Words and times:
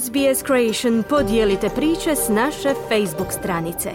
SBS 0.00 0.44
Creation 0.46 1.02
podijelite 1.08 1.68
priče 1.74 2.16
s 2.16 2.28
naše 2.28 2.68
Facebook 2.88 3.32
stranice. 3.32 3.90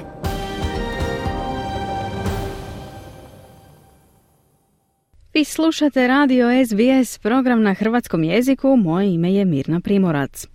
Vi 5.33 5.43
slušate 5.43 6.07
radio 6.07 6.47
SBS 6.65 7.17
program 7.17 7.63
na 7.63 7.73
hrvatskom 7.73 8.23
jeziku, 8.23 8.75
moje 8.75 9.13
ime 9.13 9.33
je 9.33 9.45
Mirna 9.45 9.79
Primorac. 9.79 10.47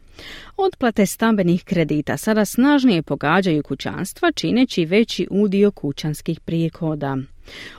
Otplate 0.57 1.07
stambenih 1.07 1.65
kredita 1.65 2.17
sada 2.17 2.45
snažnije 2.45 3.03
pogađaju 3.03 3.63
kućanstva, 3.63 4.33
čineći 4.33 4.85
veći 4.85 5.27
udio 5.31 5.71
kućanskih 5.71 6.41
prihoda. 6.41 7.17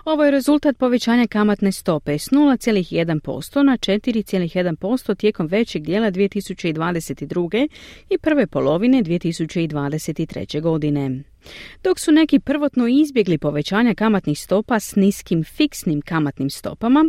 Ovo 0.06 0.24
je 0.26 0.32
rezultat 0.32 0.78
povećanja 0.78 1.28
kamatne 1.28 1.72
stope 1.72 2.18
s 2.20 2.30
0,1% 2.30 3.64
na 3.64 3.78
4,1% 3.78 5.16
tijekom 5.16 5.48
većeg 5.48 5.84
dijela 5.84 6.12
2022. 6.12 7.68
i 8.10 8.18
prve 8.18 8.48
polovine 8.48 9.04
2023. 9.04 10.62
godine. 10.62 11.33
Dok 11.84 12.00
su 12.00 12.12
neki 12.12 12.40
prvotno 12.40 12.88
izbjegli 12.88 13.38
povećanja 13.38 13.94
kamatnih 13.94 14.40
stopa 14.40 14.80
s 14.80 14.96
niskim 14.96 15.44
fiksnim 15.44 16.02
kamatnim 16.02 16.50
stopama, 16.50 17.06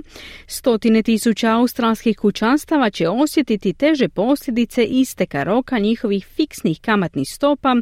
stotine 0.47 1.03
tisuća 1.03 1.53
australskih 1.53 2.19
kućanstava 2.19 2.91
će 2.91 3.09
osjetiti 3.09 3.73
teže 3.73 4.09
posljedice 4.09 4.85
isteka 4.85 5.43
roka 5.43 5.79
njihovih 5.79 6.27
fiksnih 6.27 6.81
kamatnih 6.81 7.29
stopa 7.31 7.75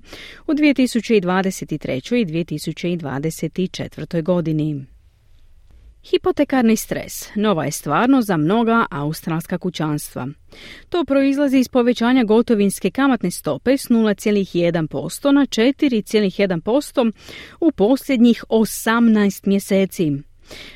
u 0.47 0.52
2023. 0.52 2.16
i 2.16 2.27
2024. 2.27 4.23
godini. 4.23 4.92
Hipotekarni 6.05 6.77
stres 6.77 7.29
nova 7.34 7.65
je 7.65 7.70
stvarno 7.70 8.23
za 8.23 8.37
mnoga 8.37 8.87
australska 8.91 9.59
kućanstva. 9.59 10.28
To 10.88 11.05
proizlazi 11.05 11.59
iz 11.59 11.69
povećanja 11.69 12.25
gotovinske 12.25 12.91
kamatne 12.91 13.31
stope 13.31 13.77
s 13.78 13.89
0,1% 13.91 15.33
na 15.33 15.41
4,1% 15.41 17.12
u 17.61 17.72
posljednjih 17.72 18.44
18 18.48 19.47
mjeseci. 19.47 20.12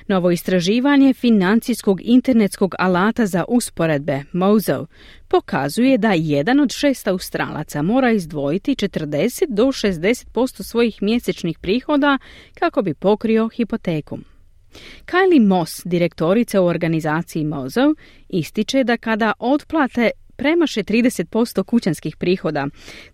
Novo 0.08 0.30
istraživanje 0.30 1.14
financijskog 1.14 2.00
internetskog 2.02 2.74
alata 2.78 3.27
za 3.27 3.44
usporedbe, 3.48 4.22
Mozo, 4.33 4.86
pokazuje 5.28 5.98
da 5.98 6.12
jedan 6.12 6.61
od 6.61 6.72
šest 6.72 7.08
Australaca 7.08 7.83
mora 7.83 8.11
izdvojiti 8.11 8.74
40 8.74 9.44
do 9.48 9.64
60% 9.64 10.62
svojih 10.62 11.02
mjesečnih 11.02 11.58
prihoda 11.58 12.18
kako 12.55 12.83
bi 12.83 12.94
pokrio 12.94 13.48
hipoteku. 13.48 14.18
Kylie 15.06 15.46
Moss, 15.46 15.82
direktorica 15.84 16.60
u 16.60 16.66
organizaciji 16.66 17.44
Mozo, 17.44 17.94
ističe 18.28 18.84
da 18.84 18.96
kada 18.96 19.33
otplate 19.38 20.10
premaše 20.36 20.83
30% 20.83 21.64
kućanskih 21.64 22.16
prihoda, 22.16 22.66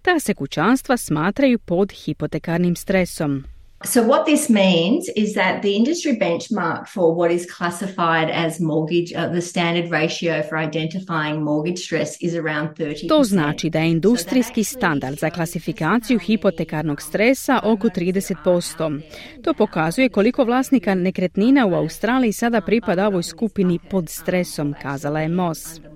ta 0.02 0.20
se 0.20 0.34
kućanstva 0.34 0.96
smatraju 0.96 1.58
pod 1.58 1.92
hipotekarnim 1.92 2.76
stresom. 2.76 3.44
So, 3.84 4.02
what 4.02 4.26
this 4.26 4.48
means 4.48 5.08
is 5.16 5.34
that 5.34 5.62
the 5.62 5.76
industry 5.76 6.16
benchmark 6.16 6.88
for 6.88 7.14
what 7.14 7.30
is 7.30 7.46
classified 7.56 8.30
as 8.30 8.60
mortgage, 8.60 9.12
uh, 9.12 9.28
the 9.28 9.40
standard 9.40 9.90
ratio 9.90 10.42
for 10.42 10.58
identifying 10.58 11.42
mortgage 11.42 11.78
stress 11.78 12.16
is 12.20 12.34
around 12.34 12.68
30%. 12.76 13.08
To 13.08 13.24
znači 13.24 13.70
da 13.70 13.78
je 13.78 13.90
industrijski 13.90 14.64
standard 14.64 15.18
za 15.18 15.30
klasifikaciju 15.30 16.18
hipotekarnog 16.18 17.02
stresa 17.02 17.60
oko 17.64 17.88
30%. 17.88 19.00
To 19.42 19.54
pokazuje 19.54 20.08
koliko 20.08 20.44
vlasnika 20.44 20.94
nekretnina 20.94 21.66
u 21.66 21.74
Australiji 21.74 22.32
sada 22.32 22.60
pripada 22.60 23.06
ovoj 23.06 23.22
skupini 23.22 23.78
pod 23.90 24.08
stresom, 24.08 24.74
kazala 24.82 25.20
je 25.20 25.28
Moss. 25.28 25.91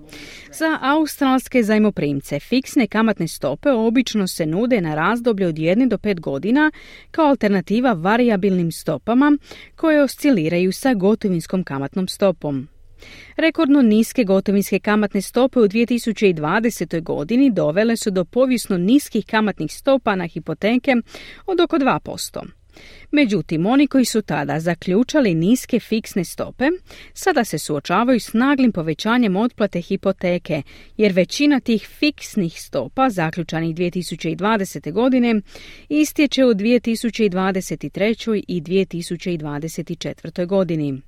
Za 0.51 0.79
australske 0.81 1.63
zajmoprimce 1.63 2.39
fiksne 2.39 2.87
kamatne 2.87 3.27
stope 3.27 3.71
obično 3.71 4.27
se 4.27 4.45
nude 4.45 4.81
na 4.81 4.95
razdoblje 4.95 5.47
od 5.47 5.55
1 5.55 5.89
do 5.89 5.97
5 5.97 6.19
godina 6.19 6.71
kao 7.11 7.25
alternativa 7.25 7.93
variabilnim 7.93 8.71
stopama 8.71 9.37
koje 9.75 10.03
osciliraju 10.03 10.71
sa 10.71 10.93
gotovinskom 10.93 11.63
kamatnom 11.63 12.07
stopom. 12.07 12.67
Rekordno 13.37 13.81
niske 13.81 14.23
gotovinske 14.23 14.79
kamatne 14.79 15.21
stope 15.21 15.59
u 15.59 15.67
2020. 15.67 17.03
godini 17.03 17.51
dovele 17.51 17.97
su 17.97 18.11
do 18.11 18.25
povijesno 18.25 18.77
niskih 18.77 19.25
kamatnih 19.25 19.73
stopa 19.73 20.15
na 20.15 20.27
hipoteke 20.27 20.95
od 21.45 21.61
oko 21.61 21.77
2%. 21.77 22.56
Međutim, 23.11 23.65
oni 23.65 23.87
koji 23.87 24.05
su 24.05 24.21
tada 24.21 24.59
zaključali 24.59 25.33
niske 25.33 25.79
fiksne 25.79 26.23
stope, 26.23 26.65
sada 27.13 27.43
se 27.43 27.57
suočavaju 27.57 28.19
s 28.19 28.33
naglim 28.33 28.71
povećanjem 28.71 29.35
otplate 29.35 29.81
hipoteke, 29.81 30.61
jer 30.97 31.13
većina 31.13 31.59
tih 31.59 31.87
fiksnih 31.87 32.61
stopa 32.61 33.09
zaključanih 33.09 33.75
2020. 33.75 34.91
godine 34.91 35.41
istječe 35.89 36.45
u 36.45 36.49
2023. 36.53 38.43
i 38.47 38.61
2024. 38.61 40.45
godini. 40.45 41.01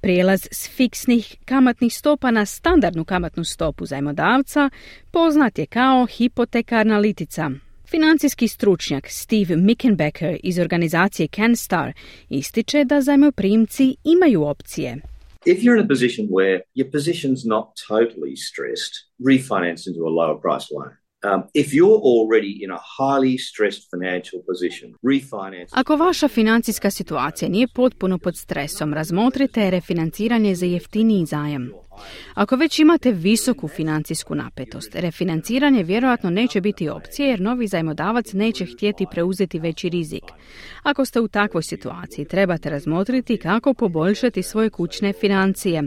Prijelaz 0.00 0.46
s 0.50 0.68
fiksnih 0.76 1.36
kamatnih 1.44 1.94
stopa 1.94 2.30
na 2.30 2.46
standardnu 2.46 3.04
kamatnu 3.04 3.44
stopu 3.44 3.86
zajmodavca 3.86 4.70
poznat 5.10 5.58
je 5.58 5.66
kao 5.66 6.06
hipotekarna 6.06 6.98
litica– 6.98 7.50
Financijski 7.90 8.48
stručnjak 8.48 9.06
Steve 9.08 9.56
Mickenbecker 9.56 10.36
iz 10.42 10.58
organizacije 10.58 11.28
CanStar 11.28 11.92
ističe 12.28 12.84
da 12.84 13.00
zajmoprimci 13.00 13.96
imaju 14.04 14.42
opcije. 14.42 14.96
If 15.44 15.58
you're 15.58 15.78
in 15.78 15.84
a 15.84 15.88
position 15.88 16.28
where 16.28 16.60
your 16.74 16.90
position's 16.90 17.48
not 17.48 17.64
totally 17.88 18.36
stressed, 18.48 18.94
refinance 19.30 19.82
into 19.88 20.00
a 20.00 20.12
lower 20.20 20.40
price 20.40 20.66
loan. 20.74 20.90
If 21.54 21.66
you're 21.72 22.00
already 22.12 22.52
in 22.64 22.70
a 22.70 22.80
highly 22.98 23.38
stressed 23.38 23.82
financial 23.94 24.40
position, 24.50 24.94
refinance... 25.02 25.70
Ako 25.72 25.96
vaša 25.96 26.28
financijska 26.28 26.90
situacija 26.90 27.48
nije 27.48 27.66
potpuno 27.74 28.18
pod 28.18 28.36
stresom, 28.36 28.94
razmotrite 28.94 29.70
refinanciranje 29.70 30.54
za 30.54 30.66
jeftiniji 30.66 31.26
zajam. 31.26 31.70
Ako 32.34 32.56
već 32.56 32.78
imate 32.78 33.12
visoku 33.12 33.68
financijsku 33.68 34.34
napetost, 34.34 34.94
refinanciranje 34.94 35.82
vjerojatno 35.82 36.30
neće 36.30 36.60
biti 36.60 36.88
opcija 36.88 37.28
jer 37.28 37.40
novi 37.40 37.66
zajmodavac 37.66 38.32
neće 38.32 38.66
htjeti 38.66 39.06
preuzeti 39.10 39.58
veći 39.58 39.88
rizik. 39.88 40.24
Ako 40.82 41.04
ste 41.04 41.20
u 41.20 41.28
takvoj 41.28 41.62
situaciji, 41.62 42.24
trebate 42.24 42.70
razmotriti 42.70 43.36
kako 43.36 43.74
poboljšati 43.74 44.42
svoje 44.42 44.70
kućne 44.70 45.12
financije. 45.12 45.82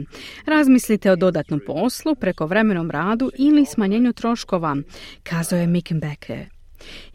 Razmislite 0.46 1.10
o 1.10 1.16
dodatnom 1.16 1.60
poslu, 1.66 2.14
prekovremenom 2.14 2.90
radu 2.90 3.30
ili 3.38 3.66
smanjenju 3.66 4.12
troškova, 4.12 4.76
kazao 5.22 5.58
je 5.58 5.66
Mickenbecker. 5.66 6.59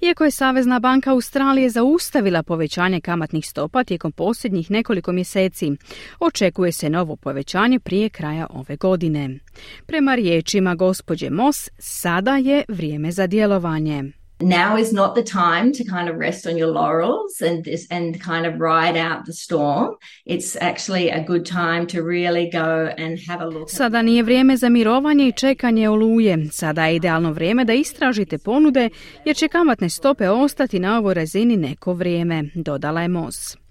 Iako 0.02 0.24
je 0.24 0.32
Savezna 0.32 0.80
banka 0.80 1.12
Australije 1.12 1.70
zaustavila 1.70 2.44
povećanje 2.44 3.02
kamatnih 3.02 3.48
stopa 3.48 3.84
tijekom 3.84 4.12
posljednjih 4.12 4.72
nekoliko 4.72 5.12
mjeseci, 5.12 5.72
očekuje 6.20 6.72
se 6.72 6.90
novo 6.90 7.16
povećanje 7.16 7.80
prije 7.80 8.10
kraja 8.10 8.48
ove 8.50 8.76
godine. 8.76 9.40
Prema 9.86 10.16
riječima 10.16 10.76
gospođe 10.76 11.30
Moss, 11.30 11.70
sada 11.78 12.38
je 12.38 12.64
vrijeme 12.68 13.12
za 13.12 13.28
djelovanje. 13.28 14.04
Now 14.42 14.78
is 14.78 14.94
not 14.94 15.16
the 15.16 15.24
time 15.24 15.72
to 15.74 15.84
kind 15.84 16.10
of 16.10 16.18
rest 16.18 16.48
on 16.48 16.58
your 16.58 16.72
laurels 16.72 17.42
and 17.42 17.66
and 17.90 18.22
kind 18.22 18.46
of 18.46 18.60
ride 18.60 18.98
out 18.98 19.26
the 19.26 19.34
storm. 19.34 19.96
It's 20.26 20.58
actually 20.62 21.10
a 21.10 21.24
good 21.28 21.46
time 21.46 21.88
to 21.88 22.02
really 22.02 22.50
go 22.52 22.94
and 22.98 23.20
have 23.28 23.44
a 23.44 23.48
look. 23.48 23.70
Sada 23.70 24.02
nije 24.02 24.24
vrijeme 24.24 24.58
za 24.58 24.70
mirovanje 24.70 25.28
i 25.28 25.32
čekanje 25.32 25.90
oluje. 25.90 26.38
Sada 26.52 26.86
je 26.86 26.96
idealno 26.96 27.32
vrijeme 27.32 27.66
da 27.66 27.74
istražite 27.74 28.38
ponude 28.38 28.90
jer 29.26 29.36
će 29.36 29.48
kamatne 29.48 29.90
stope 29.90 30.30
ostati 30.30 30.80
na 30.80 30.98
ovoj 30.98 31.14
razini 31.14 31.58
neko 31.58 31.94
vrijeme, 31.94 32.44
dodala 32.56 33.02
je 33.02 33.08
Moss. 33.08 33.65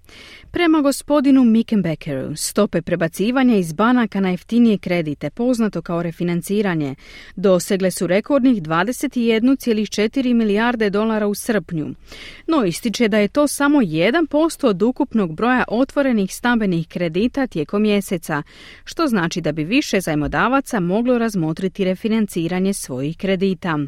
Prema 0.51 0.81
gospodinu 0.81 1.43
Mickenbeckeru, 1.43 2.35
stope 2.35 2.81
prebacivanja 2.81 3.55
iz 3.55 3.73
banaka 3.73 4.19
na 4.19 4.29
jeftinije 4.29 4.77
kredite, 4.77 5.29
poznato 5.29 5.81
kao 5.81 6.03
refinanciranje, 6.03 6.95
dosegle 7.35 7.91
su 7.91 8.07
rekordnih 8.07 8.61
21,4 8.61 10.33
milijarde 10.33 10.89
dolara 10.89 11.27
u 11.27 11.35
srpnju. 11.35 11.95
No 12.47 12.65
ističe 12.65 13.07
da 13.07 13.17
je 13.17 13.27
to 13.27 13.47
samo 13.47 13.79
1% 13.79 14.67
od 14.67 14.81
ukupnog 14.81 15.35
broja 15.35 15.63
otvorenih 15.67 16.35
stambenih 16.35 16.87
kredita 16.87 17.47
tijekom 17.47 17.81
mjeseca, 17.81 18.43
što 18.83 19.07
znači 19.07 19.41
da 19.41 19.51
bi 19.51 19.63
više 19.63 20.01
zajmodavaca 20.01 20.79
moglo 20.79 21.17
razmotriti 21.17 21.83
refinanciranje 21.83 22.73
svojih 22.73 23.17
kredita. 23.17 23.79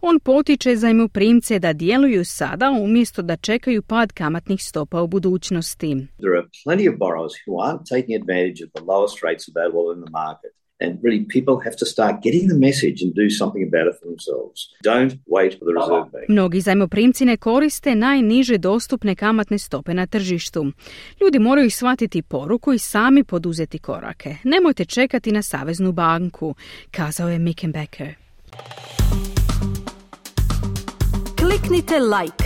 On 0.00 0.20
potiče 0.20 0.76
zajmoprimce 0.76 1.58
da 1.58 1.72
djeluju 1.72 2.24
sada 2.24 2.70
umjesto 2.70 3.22
da 3.22 3.36
čekaju 3.36 3.82
pad 3.82 4.12
kamatnih 4.12 4.62
stopa 4.62 5.02
u 5.02 5.06
budućnosti. 5.56 6.08
There 6.18 6.36
are 6.36 6.46
plenty 6.64 6.86
of 6.86 6.98
borrowers 6.98 7.32
who 7.46 7.52
aren't 7.60 7.84
taking 7.94 8.14
advantage 8.22 8.60
of 8.64 8.70
the 8.74 8.84
lowest 8.92 9.22
rates 9.22 9.44
available 9.48 9.94
in 9.94 10.00
the 10.04 10.10
market. 10.10 10.52
And 10.80 10.98
really, 11.02 11.24
people 11.36 11.56
have 11.64 11.76
to 11.76 11.86
start 11.86 12.14
getting 12.22 12.48
the 12.48 12.58
message 12.68 12.98
and 13.04 13.14
do 13.14 13.30
something 13.30 13.62
about 13.68 13.86
it 13.90 13.94
for 14.00 14.06
themselves. 14.12 14.58
Don't 14.84 15.12
wait 15.26 15.52
for 15.58 15.64
the 15.68 15.74
Reserve 15.78 16.10
Bank. 16.12 16.28
Mnogi 16.28 16.60
zajmoprimci 16.60 17.24
ne 17.24 17.36
koriste 17.36 17.94
najniže 17.94 18.58
dostupne 18.58 19.14
kamatne 19.14 19.58
stope 19.58 19.94
na 19.94 20.06
tržištu. 20.06 20.72
Ljudi 21.20 21.38
moraju 21.38 21.70
shvatiti 21.70 22.22
poruku 22.22 22.72
i 22.72 22.78
sami 22.78 23.24
poduzeti 23.24 23.78
korake. 23.78 24.36
Nemojte 24.44 24.84
čekati 24.84 25.32
na 25.32 25.42
Saveznu 25.42 25.92
banku, 25.92 26.54
kazao 26.90 27.28
je 27.28 27.38
Mickenbecker. 27.38 28.14
Kliknite 31.40 31.98
like, 31.98 32.45